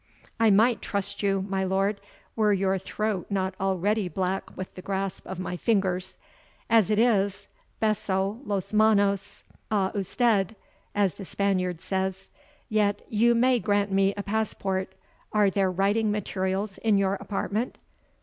"I 0.39 0.49
might 0.49 0.81
trust 0.81 1.21
you, 1.21 1.45
my 1.47 1.63
lord, 1.63 2.01
were 2.35 2.51
your 2.53 2.79
throat 2.79 3.27
not 3.29 3.53
already 3.59 4.09
black 4.09 4.57
with 4.57 4.73
the 4.73 4.81
grasp 4.81 5.27
of 5.27 5.37
my 5.37 5.55
fingers 5.55 6.17
as 6.71 6.89
it 6.89 6.97
is, 6.97 7.47
BESO 7.79 8.41
LOS 8.43 8.73
MANOS 8.73 9.43
A 9.69 9.91
USTED, 9.93 10.55
as 10.95 11.13
the 11.13 11.25
Spaniard 11.25 11.81
says. 11.81 12.31
Yet 12.67 13.03
you 13.09 13.35
may 13.35 13.59
grant 13.59 13.91
me 13.91 14.15
a 14.17 14.23
passport; 14.23 14.95
are 15.33 15.51
there 15.51 15.69
writing 15.69 16.09
materials 16.11 16.79
in 16.79 16.97
your 16.97 17.13
apartment?" 17.19 17.77